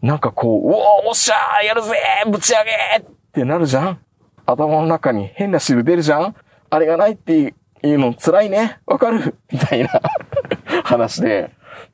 [0.00, 3.98] なんかこう、うおおっしゃーやるぜーぶち上げーってなるじゃん。
[4.46, 6.34] 頭の中に変な汁出るじゃん。
[6.70, 8.80] あれがないっていうの辛いね。
[8.86, 9.36] わかる。
[9.52, 9.90] みたいな。
[10.84, 11.50] 話で、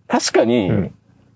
[0.07, 0.95] 確かに、うん。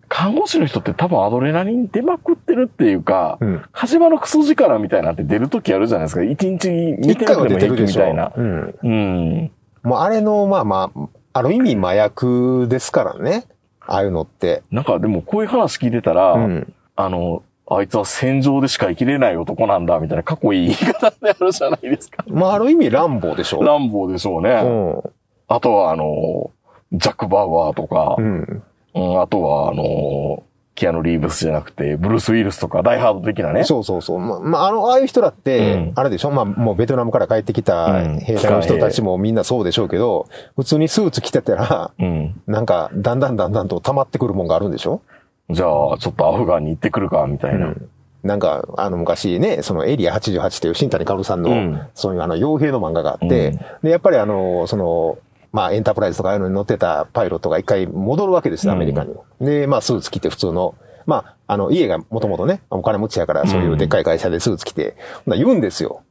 [0.09, 3.62] 看護師の人って多分アドレナリン出まくってるっていうか、うん。
[3.73, 6.23] 火事場のクソ力みたいなんて出るときあるじゃないですか。
[6.23, 8.01] 一日に見てるでしょ。
[8.01, 8.33] みたいな。
[8.35, 8.75] うん。
[8.83, 9.51] うん。
[9.83, 13.44] もうあれの、まあまあ、ある意味麻薬ですからね。
[13.81, 14.62] ああいうのって。
[14.71, 16.75] なんかでもこういう話聞いてたら、うん。
[16.97, 22.25] あの、あいつは戦場でしか生きれない男なんだ、みたいなかっこいい言い方ってあるじゃないですか。
[22.27, 23.62] まあある意味乱暴でしょ。
[23.62, 24.51] 乱暴でしょうね。
[24.51, 25.12] う
[25.49, 26.51] あとはあの、
[26.92, 28.23] ジャック・バウアーとか、ん。
[28.23, 28.62] うん。
[29.01, 30.43] うん、あとはあの、
[30.75, 33.65] キアヌ・リーブスじゃなくて、ブルース・ウィルスとか、ダイハード的なね。
[33.65, 34.19] そうそうそう。
[34.21, 36.31] まあ、まあ、あの、ああいう人だって、うんあれでしょ？
[36.31, 42.41] まあ、もうベトナムから帰ってきたうん兵隊の人たちもみんなそうでしょうけど、普通にスーツ着てたら、うん。
[42.47, 45.01] なんか、だんだんだんだんと溜まってくるもんがあるんでしょ？
[45.51, 47.67] じゃあ、ちょっとアフガンに行ってくるか、みたいな。
[47.67, 47.89] うん
[48.25, 55.19] なんか、あの、昔ね、そのエリア88という新谷薫さんの、うんそういうあの、傭兵の漫画があって、うんで、やっぱりあの、その、
[55.53, 59.15] まあ、エンタープライズとかああいうのに乗ってたパイロットが一回戻るわけですよ、アメリカに。
[59.41, 60.75] で、まあ、スーツ着て普通の、
[61.07, 66.03] まあ、あの、家がもともとね、お金持ちやから、そういうでっかい会社でスーツ着て、ほん言うんですよ。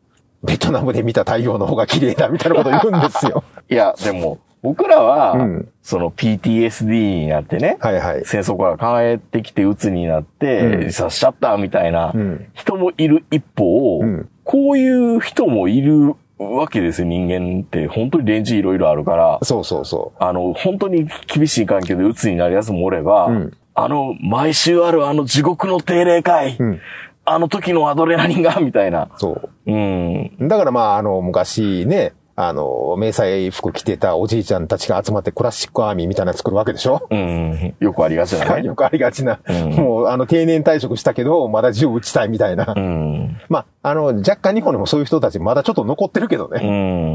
[0.43, 3.43] ベトナムで見た太陽の方が綺麗だ、みたいなこと言うんですよ。
[3.69, 8.26] いや、でも、僕らは、うんその PTSD になってね、はいはい。
[8.26, 12.47] 戦争から帰ってきて鬱になって、うん自殺しちゃったみたいなうん。
[12.54, 17.88] 人もいる一方、うんこういう人もいるわけですよ、人間って。
[17.88, 26.63] 本当にレンジいろいろあるから、そうそうそあの、本当に厳しい環境で鬱になるやつもおれば、うんあの、毎週あるあの地獄の定例会、う。
[26.63, 26.82] うん。
[27.26, 29.10] あの時のアドレナリンが、みたいな。
[29.17, 29.71] そう。
[29.71, 30.32] うん。
[30.47, 37.08] だからまあ、あの、昔ね、あの、迷彩服着てたおじいちゃんたちが集まってクラシックアーミーみたいなの作るわけでしょ？
[37.10, 37.73] うん。
[37.80, 38.62] よくありがちだね。
[38.67, 39.39] よくありがちな。
[39.50, 42.73] うんもう、あの、定年退職したけど、まだ銃撃ちたいみたいな。
[42.78, 43.38] うん。
[43.50, 46.60] まあ、あの、若干日本にもそういう人たちまだちょっと残ってるけどうね。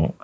[0.06, 0.14] ん。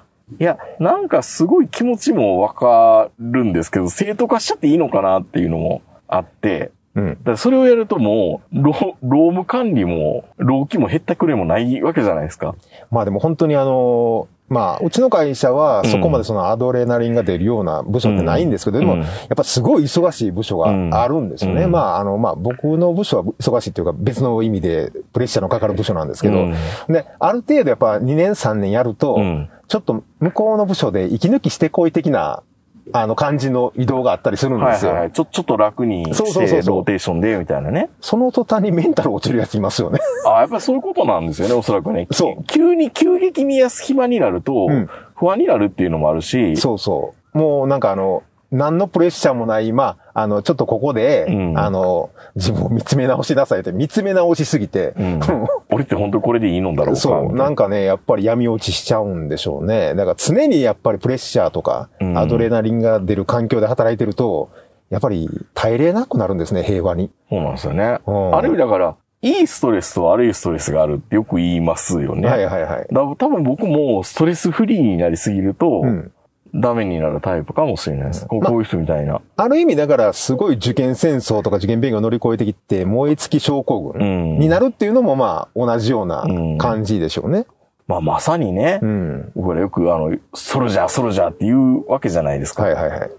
[0.41, 7.09] いや、なんかすごい気持ちもわかるんですけど、正当化しちゃっていいのかなっていうのもあって、うん。
[7.11, 12.57] だからそれをやるともう、労労務管理も、労基も減ったくれもないわけじゃないですか。
[12.91, 19.01] まあでも本当にあの、まあ、うちの会社はそこまでそのアドレナリンが出るような部署ってないんですけど、でも、うん。
[19.01, 21.65] やっぱすごい忙しい部署があるんですよね。
[21.65, 21.71] うん。
[21.71, 26.55] まあ、あの、まあ、僕の部署は忙しいっていうか別の意味でプレッシャーのかかる部署なんですけど、うん。
[26.89, 29.51] で、ある程度やっぱ2年3年やると、うん。
[29.69, 32.43] ちょっと向こうの部署で息抜きしてこい的な、
[32.92, 34.92] あの感じの移動があったりするんですよ。
[34.92, 35.12] はいはいはい。
[35.12, 37.90] ちょ、ちょっと楽にして、そうそうそうそうローテーションで、みたいなね。
[38.01, 40.01] その途端にメンタル落ちるやついますよね。
[40.27, 42.07] あやっぱりそういうことなんですよね、おそらくね。
[42.11, 47.38] そう急に、急激に休暇になるとうん、不安になるっていうのもあるし、そうそう。
[47.38, 55.20] もうなんかあの、何のプレッシャーもない、まあ、あの、ちょっとここで、うんあの、自分を見つめ直しなさいって、見つめ直しすぎて、うん。
[55.70, 56.96] 俺って本当にこれでいいのだろうか。
[56.96, 59.94] そう、なんか、かね、やっぱり闇落ちしちゃうんでしょうね。
[59.94, 64.48] だから常にやっぱりプレッシャーとか、うんアドレナリンが出る環境で働いてると、
[64.90, 67.11] やっぱり耐えれなくなるんですね、平和に。
[67.28, 67.98] そうなんですよね。
[68.07, 72.28] うんある意味だから、いいストレスと悪いストレスがあるってよく言いますよね。
[72.28, 72.87] はいはいはい。
[72.90, 76.12] だ多分僕もストレスフリーになりすぎると、うん。
[76.55, 78.27] ダメになるタイプかもしれないです。
[78.27, 79.21] こうまこういう人みたいな。
[79.37, 84.39] ある意味だから、すごい受験戦争とか受験勉強を乗り越えてきて、燃え尽き症候う群ん。
[84.39, 86.25] になるっていうのもまあ、同じような
[86.59, 87.47] 感じでしょうね。
[87.87, 89.33] まあまさにね、うん。
[89.35, 92.65] 僕らよくあの、ソルジャー、ソルジャーって言うわけじゃないですか。
[92.65, 93.11] はいはいはい。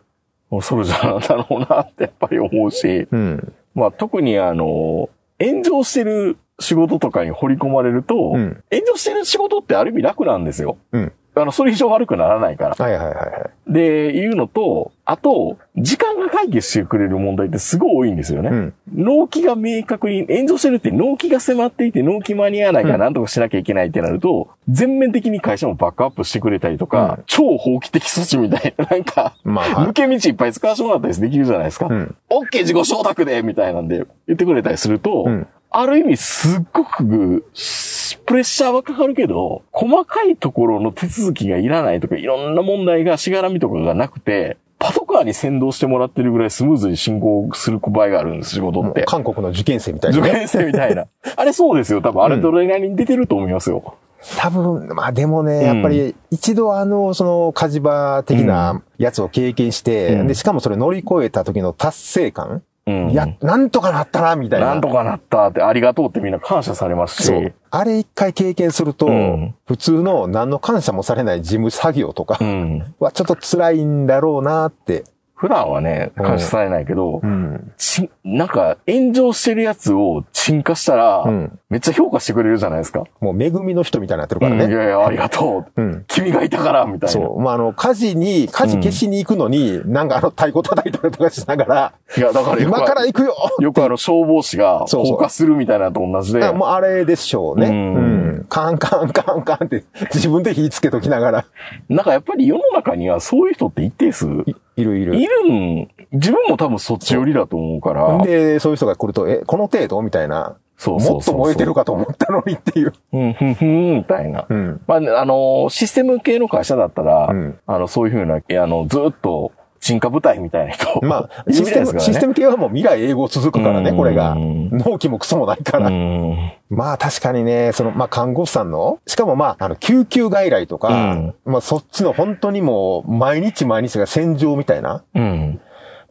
[0.62, 3.54] ソルジャーなんだろうなってやっぱり思うし、うん。
[3.74, 5.10] まあ特にあの、
[5.42, 10.78] 炎上してる仕事とかに掘り込まれると、うん炎上してる仕事ってある意味楽なんですよ。
[10.92, 11.12] うん。
[11.36, 12.76] あの、それ以上悪くならないから。
[12.76, 13.24] はいはいはいは
[13.70, 13.74] い。
[13.74, 18.50] で、いうのと、あと、時間が解決してくれる問題ってすごい多いんですよね。
[18.50, 18.74] うん。
[18.94, 31.88] 納期が明確に、炎上してるって納期が迫っていて納期間に合わないから何とかしなきゃいけないってなると、全面的に会社もバックアップしてくれたりとか、うん超法規的措置みたいな、なんか、まあ、は抜け道いっぱい使わせてもらったりできるじゃないですか。
[31.90, 32.16] うん。
[32.30, 49.04] オッケー自己承諾でみたいなんで言ってくれたりすると、うんある意味すっごくすプレッシャーはかかるけど、細かいところの手続きがいらないとか、いろんな問題がしがらみとかがなくて、パトカーに先導してもらってるぐらいスムーズに進行する場合があるんです、仕事って。
[49.06, 50.30] 韓国の受験生みたいなね。
[50.30, 51.08] 受験生みたいな。
[51.36, 52.02] あれそうですよ。
[52.02, 53.96] 多分あれどれなりに出てると思いますよ。
[54.38, 63.12] 多分、まあでもね、うんやっぱり一度あの、その火事場的なやつを経験して、うんで、しかもそれ乗り越えた時の達成感、うん。
[63.12, 64.68] や、なんとかなったな、みたいな。
[64.68, 67.26] なんとかなったってありがとうってみんな感謝されますし。
[67.26, 67.54] そう。
[67.72, 72.96] あれ一回経験すると、うん普通の何の感謝もされない事務作業とかうん。
[73.00, 75.04] はちょっと辛いんだろうなって
[75.40, 77.72] 普段はね、うん感謝されないけど、うん。
[77.78, 81.60] ちなんか、炎上してるやつを沈下したら、うん。
[81.70, 83.06] めっちゃ評価してくれるじゃないですか。
[83.22, 84.74] もう恵みの人みたいになってるからうんいね。
[84.74, 85.82] やいや、ありがとう。
[85.82, 86.04] うん。
[86.10, 87.08] 君がいたから、みたいな。
[87.08, 87.40] そう。
[87.40, 96.44] まあ、あの、火事に、火事消しに行くのに、なんかあの、太鼓叩いたりとかしながら、いや、だから今から行くよよくあの消防士がそうそう放火するみたいなのと同じで。
[96.44, 97.68] あもうあれでしょうね。
[97.68, 98.46] ううんん。
[98.50, 101.46] カンカンカンカンって自分で火つけときながら。
[101.88, 105.16] なんかやっぱり世の中にはそういう人って一定数いいいるいる。
[105.30, 108.18] るん、自分も多分そっち寄りだと思うから。
[108.24, 110.02] で、そういう人が来ると、え、この程度？
[110.02, 110.58] みたいな。
[110.78, 112.94] そうそうもっと燃えてるかと思ったのにっていう。
[113.12, 114.46] うん、ふんふん、みたいな。
[114.48, 114.82] うん。
[114.88, 119.52] まあ、ね、あの、システム系の会社だったら、うんあの、そういうふうな、あの、ずっと、
[119.90, 121.04] 沈下部隊みたいな人。
[121.04, 124.36] まあ、 システム、ねシステム系はもう未来永劫続くからね、うんこれが。
[124.36, 125.90] 納期もクソもないかうら。
[125.90, 126.54] ん。
[126.70, 135.60] まあ確かにね、その、まあ看護師さんの、しかもまあ、あの、救急外来とか、うんまあそっちの本当にもう、毎日毎日が戦場みたいなうん。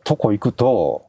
[0.04, 1.02] とこ行くと、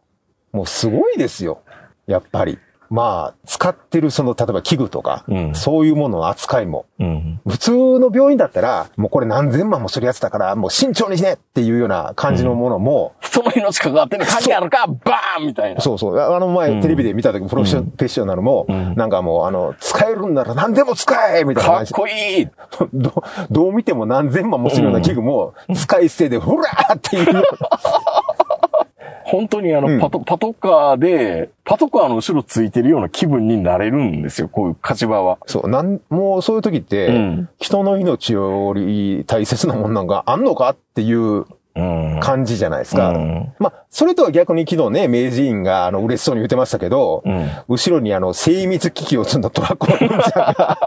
[0.52, 1.60] もうすごいですよ。
[2.06, 2.60] やっぱり。
[2.90, 6.86] まあ、使ってるその、例えば器具とか、うんそういうものの扱いも。
[7.00, 7.40] うん。
[7.48, 15.82] 普通の病院だったら、もうこれ何千万もするやつだから、もう慎重にしねっていうような感じのものも、人の命関わってんの関係あるかバーンみたいな。
[15.82, 16.20] そうそう。
[16.20, 21.88] あの前、うんテレビで見た時、プロフェッショナルも、うんなんかもう、あの、使えるんなら何でも使えみたいなかっ。
[21.92, 22.48] こいい
[22.94, 23.14] どう
[23.52, 27.44] どう見ても何千万もするような器具も、使い捨てで、ほらーっていう。
[29.30, 35.38] 本当にあの、うんパト、パトカーで、パトカーの後ろついてるような気分になれるんですよ、こういう火事場は。
[35.46, 42.20] そう、なん、もうそういう時って、うん人の命より大切なもんなんかあんのかっていううん。
[42.20, 43.10] 感じじゃないですか。
[43.10, 50.80] うんまあ、それとは逆に昨日ね、明治院が、あの、嬉しそうに言ってましたけど、うん後ろにあの、精密機器を積んだトラックのが、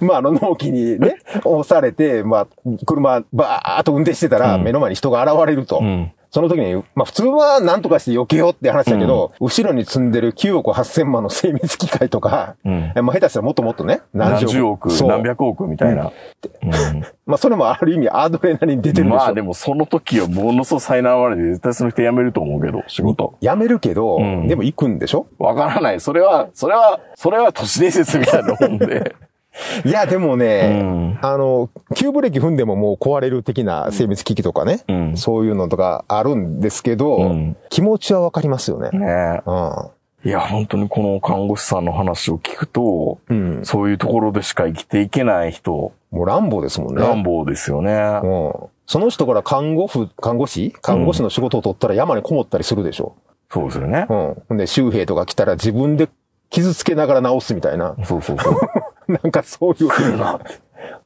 [0.02, 2.46] まあ、あの、納期にね、押されて、まあ、
[2.86, 5.78] 車、バーっと運転してたら、うん目の前に人が現れると。
[5.80, 6.12] うん。
[6.34, 16.10] その時に、まあ普通は何とかして避けようって話だけど、後ろに積んでる9億8000万の精密機械とか、うんまあ下手したらもっともっとね、何十億、そう何百億みたいな。
[17.26, 19.08] まあそれもある意味アドレナリン出てうん。
[19.08, 19.24] るでしょ。
[19.26, 23.36] まあでもその時はものすごい災難まれで絶対その人辞めると思うけど、仕事。
[23.42, 25.26] やめるけど、うんでも行くんでしょ？
[25.38, 26.00] わからない。
[26.00, 29.14] それは、それは、それは都市伝説みたいなもんで。
[29.84, 31.18] いや、でもうね、ん。
[31.22, 38.90] あの、急ブレーキ踏んでももう壊れる的な精密機器とかね、うんそういうのとかあるんですけど、うん気持ちはわかりますよね。
[38.98, 40.28] ねうん。
[40.28, 43.60] いや、本当にこの看護師さんの話を聞くと、うん。
[43.64, 47.02] そういうところでしか生きていけない人、もう乱暴ですもんね。
[47.02, 47.92] 乱暴ですよね。
[48.22, 48.52] うん。
[48.86, 50.72] その人から看護婦、看護師？
[50.82, 51.22] 看護師？
[51.22, 53.16] の仕事を取ったら山にこもったりするでしょ。
[53.50, 54.06] そうですよね。
[54.48, 54.56] うん。
[54.56, 56.08] で、周兵とか来たら自分で
[56.52, 57.96] 傷つけながら治すみたいな。
[58.04, 58.54] そうそうそう。
[59.10, 59.88] なんかそういう。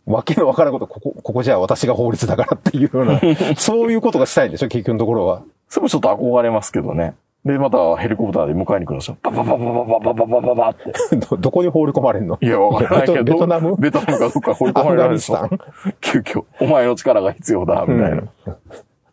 [0.06, 3.20] わけのわからんこと、ここ、ここじゃあ私が法律だからっていうような、
[3.56, 5.42] そういうことがしたいんでしょ、結局のところは。
[5.68, 7.14] それもちょっと憧れますけどね。
[7.44, 9.16] で、またヘリコプターで迎えに来るんですよ。
[9.22, 11.16] バババババババババババって。
[11.16, 13.24] ど、どこに放り込まれんのいや、わからないけど。
[13.24, 16.44] ベトナムベトナムかどっか放り込まれるでしょガニスタン急遽。
[16.60, 18.22] お前の力が必要だ、みたいな。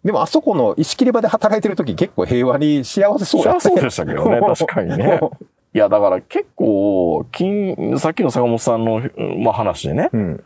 [0.04, 5.20] でもあそこの石切り場で働いてる時結構平和に幸せそうやったそりゃそうでしたけどね、確かにね。
[5.74, 9.02] いや、だから結構、金、さっきの坂本さんの、
[9.40, 10.44] まあ、話でね、うん。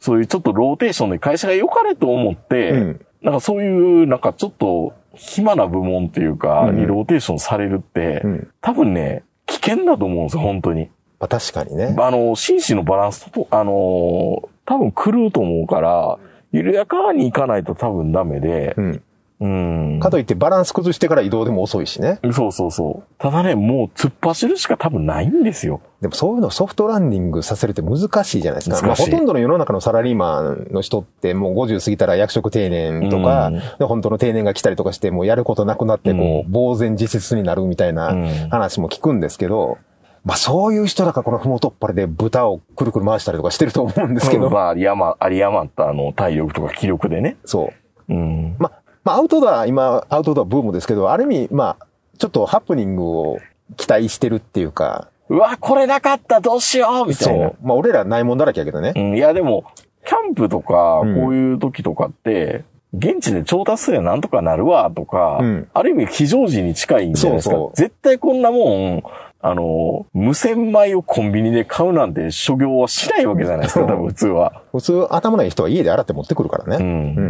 [0.00, 8.48] そういうちょっとローテーションで会社が良かれと思って、うんなんかそういう、なんかちょっと暇な部門っていうか、うんにローテーションされるって、うん。
[8.60, 10.88] 多分ね、危険だと思うんですよ、本当に。
[11.18, 11.96] まあ確かにね。
[11.98, 16.18] あの、心身のバランスと、あの、多分狂うと思うから、
[16.52, 19.02] 緩やかに行かないと多分ダメでう、ん。
[19.40, 20.00] うん。
[20.00, 22.18] かといってバランス崩してから異動でも遅いしね。
[22.32, 23.14] そうそうそう。
[23.18, 25.80] ただね、もう突っ走るしか多分ないんですよ。
[26.00, 28.86] でもそういうのをソフトランディングさせるって難しいじゃないですか。
[28.86, 39.78] まあほとんどの世の中のサラリーマンの人ってもう50過ぎたら役職定年とか、うんで本当の定年が来たりとかしてもうやることなくなってこう、う茫然自失になるみたいなうん話も聞くんですけど、
[40.24, 47.36] まあそういう人だからこのふもとっぱりで豚をくるくる回したりとかしてると思うんですけど、まあ、有り余、有り余ったあの、体力とか気力でね。
[47.44, 47.72] そ
[48.08, 48.14] う。
[48.14, 48.56] うん。
[48.58, 51.86] まあ、まあアウトドア、今アウトドアブームですけど、ある意味、まあ、
[52.18, 53.38] ちょっとハプニングを
[53.78, 57.66] 期待してるっていうか、うわ、これなかった、どうしようみたいなそう。。
[57.66, 58.92] まあ俺らないもんだらけやけどね。
[58.94, 59.64] うん、いや、でも、
[60.04, 67.54] キャンプとか、こうんういう時とかって、現地で調達すればなんとかなるわ、とか、うんある意味非常時に近いんじゃないですか。
[67.54, 69.02] そうそう絶対こんなもん、
[69.40, 74.62] あの、無洗米をコンビニで買うなんて諸行はしないわけじゃないですか、多分普通は。
[74.72, 76.68] 普通頭のいい人は家で洗って持ってくるからう。
[76.68, 76.76] ね。
[76.76, 76.84] うん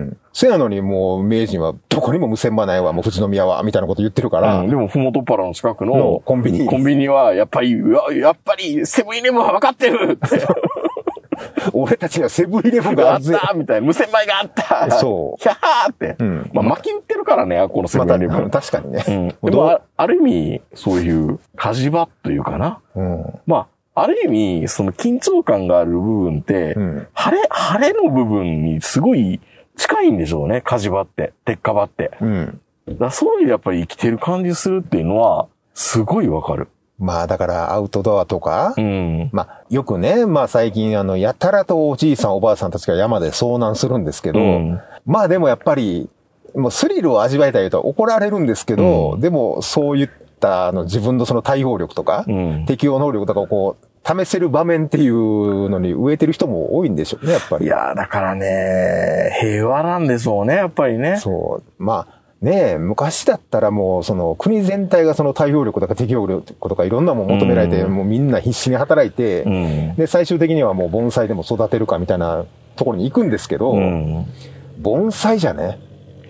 [0.04, 0.16] ん。
[0.32, 10.38] そやのにもう名人はどこにも無洗場ないわ、もう富士宮は、みたいなこと言ってるから、うん、でも、ふもとっぱらの近くののコンビニコンビニは、やっぱり、うわやっぱり、セブンイレブンは分かってるって。
[11.72, 13.22] 俺たちにはセブンイレブンがあっ。
[13.22, 13.86] たみたいな。
[13.86, 16.16] 無洗米があったそうひゃーって。
[16.18, 18.50] うんまあ、巻き売ってるからね、このセブンイレブン。
[18.50, 19.04] 確かにね。
[19.08, 19.50] うん。
[19.50, 22.80] でもあ、ある意味、そういう火事場というかな。
[22.94, 23.40] うん。
[23.46, 27.06] まあ、ある意味、その緊張感がある部分って、うん。
[27.12, 29.40] 晴れ、晴れの部分にすごい
[29.76, 32.12] 近いんでしょうね、火事場って、鉄火場って。
[32.20, 32.60] うん。
[32.90, 36.68] だそういうやっぱり生きてる感じするっていうのは、すごいわかる。
[36.98, 39.30] まあだからアウトドアとか、うん。
[39.32, 46.10] まあよくね、まあ最近あの、やたらとおじいさんおばあさんたちが山で遭難するんですけど、うんまあでもやっぱり、
[46.54, 50.08] もうスリルを味わいたいと怒られるんですけど、うんでもそういっ
[50.40, 52.64] たあの自分のその対応力とか、うん。
[52.66, 57.66] 適応能力とかをこう、試せる場面っていうのに植えてる人も多いんでしょうね、やっぱり。
[57.66, 61.18] いやー、だからね、平和なんでしょうね、やっぱりね。
[61.18, 61.82] そう。
[61.82, 69.96] まあ、ねえ、昔だったらもう、その、国全体がその対応力とか適応力とかいろんなもん求められて、うんもうみんな必死に働いて、うん。
[69.96, 72.44] で、最終的にはもう盆栽でも育てるかみたいな
[72.76, 74.24] ところに行くんですけど、うん。
[74.78, 75.80] 盆栽じゃね、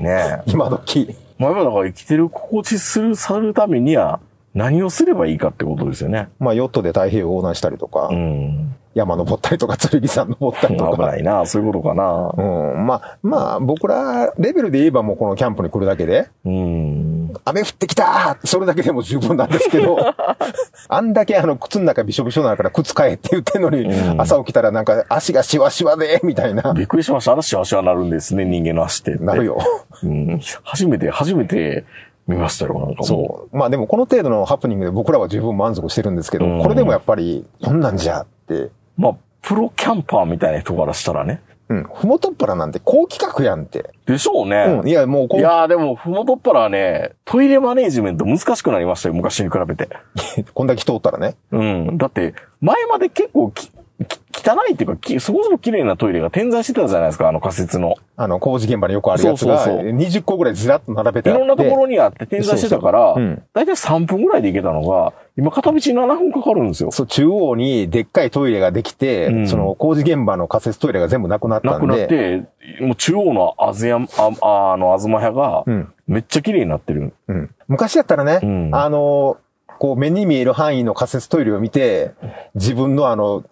[0.01, 0.51] ねえ。
[0.51, 1.15] 今時。
[1.39, 4.21] まあ、だから生きてる心地する、さるためには、
[4.55, 6.29] 何をすればいいかってことですよね。
[6.39, 8.75] まあ、ヨットで太平洋横断したりとか、うん。
[8.95, 10.97] 山登ったりとか、剣山登ったりとか。
[10.97, 12.33] 危ないな、そういうことかな。
[12.37, 12.87] うん。
[12.87, 17.33] まあ、まあ、僕らレベルで言えばもうこのキャンプに来るだけで、うん。
[17.45, 19.99] 雨降ってきたそれだけでも十分なんですけど、
[20.89, 27.33] あんだけあの靴の中びしょびしょなから靴買えって言ってんのに、うん朝起きたらなんか足がシワシワで、みたいな、びっくりしました。
[27.33, 29.15] 嵐は足はなるんですね、人間の足って。
[29.17, 29.45] なる。
[29.45, 29.59] よ。
[30.03, 30.41] うん。
[30.65, 31.85] 初めて、初めて
[32.29, 33.57] 見ましたよ、なんかもそう。
[33.57, 38.73] まあでもこの程度のハプニングで僕らは十分満足してるんですけど、うんこれでもやっぱり、こんなんじゃって、う。
[38.99, 41.41] まあ、プロキャンパーみたいな人からしたらね。
[41.69, 41.85] うん。
[41.85, 43.91] ふもとっぱらなんて高企画やんって。
[44.07, 44.81] でしょうね。
[44.83, 44.89] うん。
[44.89, 49.89] いや、もうこう、いやーでも、ふもとっぱらはね、トイレマネージメント難しくなりましたよ、昔に比べて。
[50.55, 51.37] こんだけ人おったらね。
[51.53, 51.99] うん。
[51.99, 57.97] だって、前まで結構き、き汚いっていうかき、そこそこ綺麗なトイレが点在してたじゃないですか、あの仮設の。
[58.17, 61.31] あの、工事現場によくあるやつが、そうそうそう20個ぐらいずらっと並べて。
[61.31, 66.93] いろんなところにあって点在してたからだいたい3分ぐらいで行けたのが、今片道7分かかるんですよ。
[66.93, 77.13] そう、中央にでっかいトイレができて、うんその工事現場の仮設トイレが全部なくなったなくなっんで、て、もう中央のあずや、あ、あの、あずま屋がう、ん、めっちゃ綺麗になってる。
[77.27, 77.51] うん。
[77.67, 79.37] 昔だったらね、うんあの、
[79.79, 82.13] こう目に見える範囲の仮設トイレを見て、
[82.55, 83.45] 自分のあの、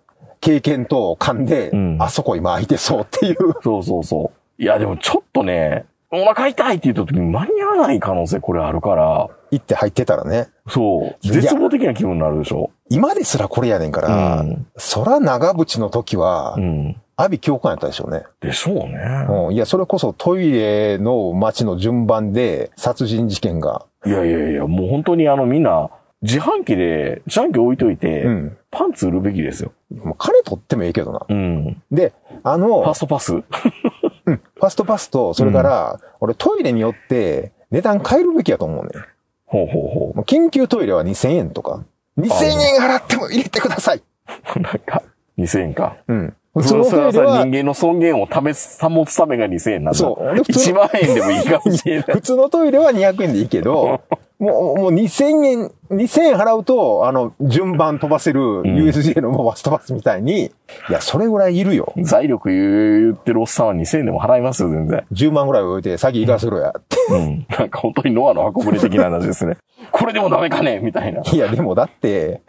[0.47, 3.37] 経験と勘で、うんあそこ今空いてそうっていう。
[3.65, 4.63] そうそうそう。
[4.63, 10.47] いや、でもちょっとね、お腹痛いって言った時に間に合わない可能性これあるから、行って入ってたらね。
[10.69, 12.71] そう、絶望的な気分になるでしょ。
[12.89, 16.97] 今ですらこれやねんから、うんそら長渕の時はう、ん。
[17.19, 18.25] 阿鼻教官やったでしょうね。
[18.41, 19.27] でしょうね。
[19.49, 19.55] うん。
[19.55, 23.87] いや、それこそトイレの街の順番で殺人事件が。
[24.05, 25.91] いやいやいや、もう本当にあのみんな、
[26.27, 28.59] 自販機で、自販機置いといて、うん。
[28.71, 29.73] パンツ売るべきですよ。
[29.95, 31.27] もう金取ってもいいけどな。
[31.29, 31.83] うん。
[31.91, 32.13] で、
[32.43, 39.05] あファストパスうんファストパスと、それから、俺トイレによって値段変えるべきやと思うねん。
[39.47, 41.85] ほうほうほもう緊急トイレは2000円とか。
[42.19, 43.99] 2000円払っても入れてください。
[43.99, 44.03] う。
[44.61, 45.03] なんか、
[45.39, 45.97] 2000円か。
[46.09, 46.37] うん。
[46.57, 49.99] 普普通の通それはさ、トイレは人、間の尊厳を試す、保つためが2000円なんだ。
[49.99, 52.05] そう俺普通1万円でもいいかもしれない。
[52.17, 54.01] 普通のトイレは200円でいいけど、
[54.39, 60.51] もう、もう2000円、2000円払うと、あの、順番飛ばせる USJ のもうファストパスみたいに、い
[60.91, 61.93] や、それぐらいいるよ。
[61.99, 65.05] 財力言ってるおっさんは2000円でも払いますよ、全然。
[65.13, 66.97] 10万ぐらい置いて、先行かせろやって。
[67.11, 67.47] うん。
[67.59, 69.57] なんか本当にノアの箱舟的な話ですね。
[69.93, 71.23] これでもダメかねみたいな。
[71.23, 72.41] いや、でもだって、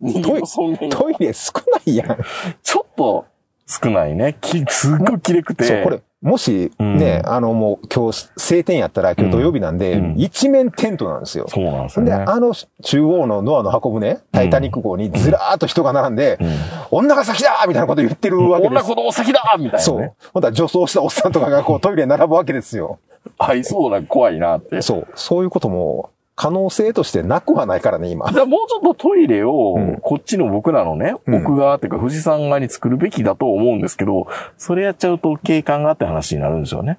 [0.00, 2.16] 人間の尊厳がトイレ少ないやん。
[2.62, 3.26] ちょっと
[3.66, 4.36] 少ないね。
[4.40, 5.64] き、 すっごい綺麗くて。
[5.64, 11.46] そう、これ、もし、うんね、あの、もう今日晴天やったら今日土曜日なんで、うん一面テントなんですよ。
[11.48, 12.12] そうなんですほんで。
[12.12, 16.48] あの中央のノアの箱舟、タイタニック号にずらーっと人が並んで、うん
[16.92, 18.72] 女が先だみたいなこと言ってるわけです。
[18.72, 19.82] 女子供先だみたいなね。
[19.82, 20.12] そう。
[20.32, 22.98] ほんとは女装したおっさんとかがこうトイレに並ぶわけですよ。
[23.38, 24.80] 合いそうな怖いなって。
[24.82, 25.08] そう。
[25.16, 28.30] そういうことも可能性としてなくはないからね、今。
[28.32, 36.98] じゃあもうちょっとトイレをうん、こっちの僕らのね、うん奥側っていうか富士山側に作るべきだと思うんですけど、それやっちゃうと景観があって話になるんでしょうね。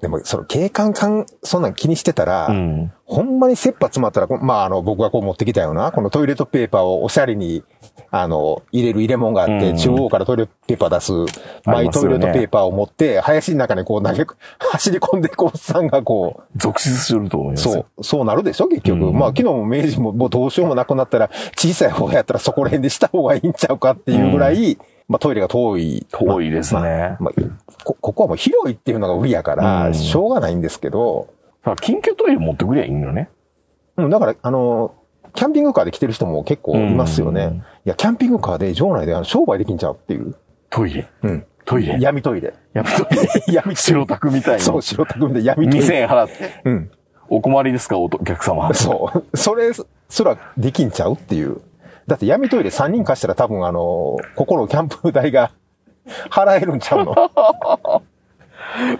[0.00, 2.92] でも、その景観感、そんなん気にしてたら、うん。
[3.04, 7.64] ほんまに切羽詰まったら、こまあ、あの、僕がこう持ってきたような、このトイレットペーパーをおしゃれに、
[8.10, 11.12] あの、入れる入れ物があって、うん中央からトイレットペーパー出す、
[11.64, 14.24] マイトイレットペーパーを持って、林の中にこう投げ、
[14.70, 17.72] 走り込んでいくおっさんがこ続出すると思いまう、すよ。
[17.72, 19.06] そう、そうなるでしょ、結局。
[19.06, 24.78] うんまあ、昨日も明治ももうどうしようもなくなったら、小さい方やったらそこら辺でした方がいいんちゃうかっていうぐらい、
[25.08, 26.06] まあ、トイレが遠い。
[26.10, 26.80] 遠いですね。
[26.80, 27.34] まあまあ
[27.84, 31.32] こ、ここはもう広いっていうのが売りやから、うんしょうがないんですけど、
[31.64, 33.30] だから緊急トイレ持ってくりゃいいのね。
[33.96, 34.94] うん、だから、あの、
[35.34, 37.44] キャンピングカーで来てる人も結構いますよね。
[37.44, 40.34] うんいや、キャンピングカーで場内であの商売できんちゃうっていう。
[40.68, 41.08] トイレ。
[41.22, 41.46] うん。
[41.64, 41.96] トイレ。
[41.98, 42.52] 闇トイレ。
[42.74, 43.28] やっぱトイレ。
[43.54, 44.82] 闇白タクみたいそう、に。
[44.82, 45.96] 白タクで闇トイ2000レ。
[46.00, 46.34] 円払って。
[46.64, 46.90] うん。
[47.30, 48.74] お困りですか、お客様。
[48.74, 49.36] そう。
[49.36, 51.62] それすらできんちゃうっていう。
[52.08, 55.52] だって闇トイレ3人貸したら多分あの、ここのキャンプ代が
[56.30, 57.14] 払えるんちゃうの？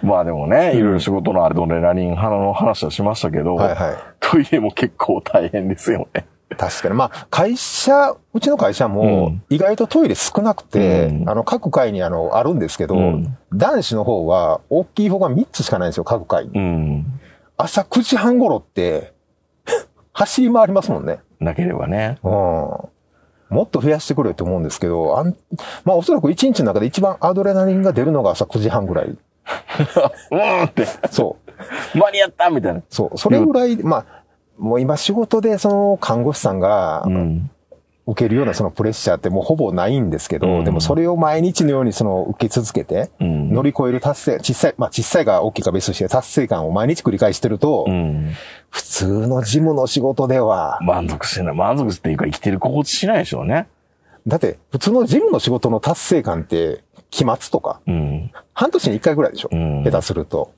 [0.03, 3.95] まあでもね、いろいろ仕事のアドレナリン派の話はしましたけど、はいはい。
[4.19, 6.27] トイレも結構大変ですよね。
[6.57, 6.93] 確かに。
[6.95, 16.51] まあ、会社、うちの会社うもん、意外とトイレ少なくて、うんあの、各階にあの、あるんですけど、うん男子の方は、大きい方が3つしかないんですよ、各階に。
[16.53, 17.05] うん。
[17.57, 19.13] 朝9時半頃って、
[20.13, 21.19] 走り回りますもんね。
[21.39, 22.17] なければね。
[22.23, 22.77] うん。
[23.49, 25.35] もっと増やしてくれって思うんですけど、あん、
[25.83, 29.05] まあおそらく1日の中で一番アドレナリンが出るのが朝9時半ぐらい。
[29.09, 31.37] うーんって、そ
[31.93, 31.97] う。
[31.97, 32.81] 間に合ったみたいな。
[32.89, 33.17] そう。
[33.17, 34.05] それぐらい、まあ、
[34.57, 37.49] もう今仕事でその看護師さんがうん。
[38.11, 43.53] 受けるようなそのプレッシャーってもうほぼないんですけど、うんでもそれを毎日のようにその受け続けて、うん。
[43.53, 48.31] 乗り越える達成、小さい、まあ小さいが大きいか別として達成感を毎日繰り返してると、うん。
[48.69, 51.55] 普通の事務の仕事では、満足してない。
[51.55, 53.67] 満足っていうか生きてる心地しないでしょうね。
[54.27, 58.31] だって普通の事務の仕事の達成感って期末とか、うん。
[58.53, 60.53] 半年に一回ぐらいでしょ、うん下手すると。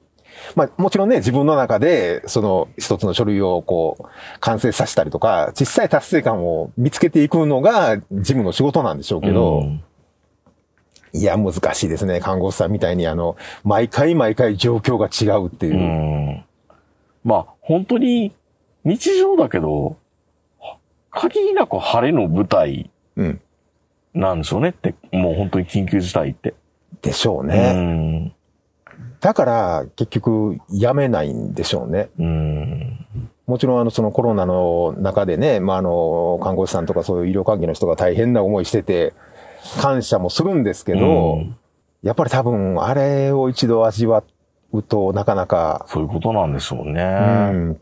[0.55, 4.05] まあもちろんね、自分の中で、その一つの書類をこう、
[4.39, 9.83] 完成させたりとか、小さい達成感を見つけていくのが事務の仕事なんでしょうけど、うん
[11.13, 12.21] いや、難しいですね。
[12.21, 13.35] 看護師さんみたいにあの、
[13.65, 15.77] 毎回毎回状況が違うっていうう。
[15.77, 16.45] ん。
[17.23, 18.33] まあ、本当に
[18.83, 19.97] 日常だけど、
[21.11, 23.41] 限りなく晴れの舞台うん。
[24.13, 26.53] なんでしょうねって、もう本当に緊急事態って。
[27.01, 27.73] でしょううね。
[27.73, 28.33] ん。
[29.19, 32.09] だから、結局、やめないんでしょうね。
[32.19, 33.05] うん。
[33.47, 39.13] もちろん、あの、そのコロナの中でね、まあ、あの、看護師さんとかそういう医療関係の人が大変な思いしてて、
[39.79, 41.57] 感謝もするんですけど、うん
[42.03, 44.23] やっぱり多分、あれを一度味わ
[44.71, 47.01] うとなかなか、そういうことなんでしょうね。
[47.01, 47.05] う
[47.55, 47.81] ん、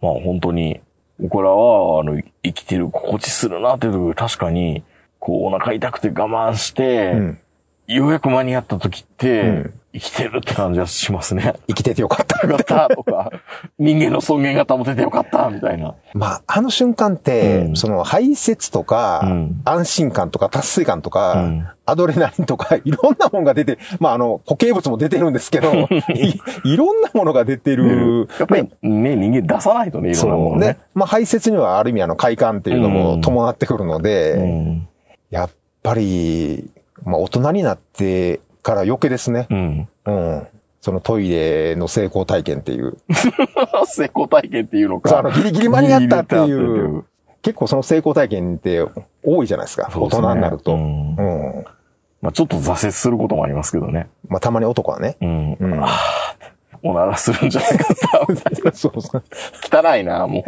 [0.00, 0.80] まあ本当に、
[1.18, 4.82] 僕らは、あの、生きてる心地するなっていうところ確かに、
[5.18, 7.38] こうお腹痛くて我慢して、うん、
[7.86, 11.54] ようやく間に合った時って、うん生きてるって感じがしますね。
[11.68, 12.46] 生きててよかった。
[12.46, 13.30] よかった とか、
[13.78, 15.94] 人間の尊厳が保ててよかったみたいな。
[16.14, 25.72] まあ、あの瞬間って、うんその排泄とか、うん安心感とか達成感とか、うんアドレナリンとか、 いろんなものが出て、まあ、あの、固形物も出てるんですけど、
[26.14, 28.28] いいろんなものが出てる。
[28.38, 30.60] やっぱりね、人間出さないとね、いろんなもそう。
[30.60, 34.88] でのね。、まあ、排泄にはある意味あの快感っていうのも伴ってくるので、うん。
[35.30, 35.50] やっ
[35.82, 36.70] ぱり、
[37.04, 39.46] まあ、大人になってから余計ですね。
[39.50, 39.88] うん。
[40.06, 40.46] うん。
[40.80, 42.96] そのトイレの成功体験っていう。
[43.86, 45.18] 成功体験っていうのか。
[45.18, 47.04] あのギリギリ間に合ったっていう
[47.42, 48.84] 結構その成功体験って
[49.24, 49.90] 多いじゃないですか。
[49.90, 50.72] すね人になると。
[50.72, 50.82] ううん
[51.14, 51.64] ん。
[52.20, 54.08] まあちょっと挫折することもありますけどね。
[54.28, 55.16] まあ、たまに男はね。
[55.20, 55.56] うん。
[55.58, 55.84] うん。
[56.84, 58.72] おならするんじゃないかったみたいな。
[58.72, 59.22] そうそう。
[59.72, 60.44] 汚いな、も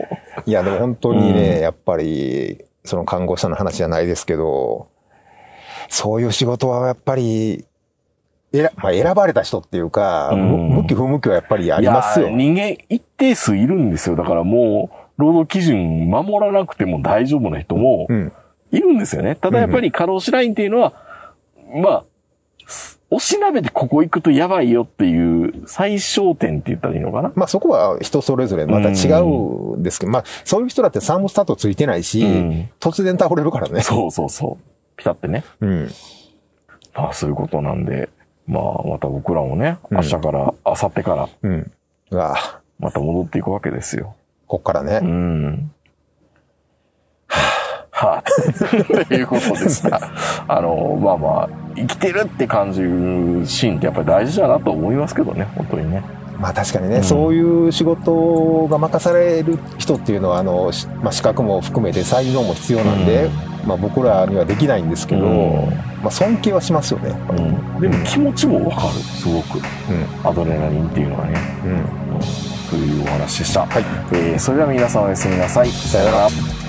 [0.47, 0.51] う。
[0.51, 4.89] いや、でも本当にね、うんやっぱり、その看護師さんの話じゃないですけど、
[5.89, 7.65] そういう仕事はやっぱり、
[8.57, 12.31] 選まあ、選ばれた人っていうか、うんむ向き不向きはやっぱりありますよ。
[12.31, 14.17] 人間一定数いるんですよ。
[14.17, 18.33] だからもう、労働基準守らなくても大丈夫な人もうん。
[18.71, 19.37] いるんですよね。
[19.37, 20.93] ただやっぱり過労死ラインっていうのは、
[21.77, 22.05] まあ、
[23.11, 27.31] おしなべてここ行くとやばいよっていう最小点って言ったらいいのかな？
[27.37, 33.83] まあそこは人それぞれまた違うんですけど、まあそういう人だってサーモスタットついてないし、うん突然倒れるからね。
[33.83, 34.65] そうそうそう。
[34.97, 35.45] ピタってね。
[35.61, 35.91] うん。
[36.95, 38.09] まあそういうことなんで、
[38.47, 41.73] まあまた僕らもね、うん明日から、明後日から、うん。
[42.11, 44.15] うわあまた戻っていくわけですよ。
[44.47, 45.01] こっからね。
[45.03, 45.71] うん。
[47.91, 50.11] はぁ、ということでさ、
[50.49, 56.03] あの、まあまあ、生きてるって感じるシーンってやっぱり大事だなと思いますけどね、本当にね。
[56.39, 63.31] まあ確かにね、うんそういう仕事が任される人っていうのは、あの、しまあ資格も含めて才能も必要なんで、
[63.67, 65.69] まあ僕らにはできないんですけど、うん
[66.03, 67.11] まあ尊敬はしますよね。
[67.31, 67.81] うん。
[67.81, 69.59] でも気持ちもわかる、すごく。
[69.59, 69.63] う
[70.23, 71.33] アドレナリンっていうのはね。
[71.33, 71.69] ん。
[71.69, 71.85] うん。
[72.71, 73.65] というお話でした。
[73.67, 73.85] はい。
[74.13, 75.69] えーそれでは皆さんおやすみなさい。
[75.69, 76.64] さよなら。